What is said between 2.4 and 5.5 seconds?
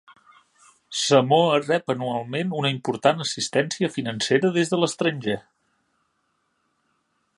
una important assistència financera des de l'estranger.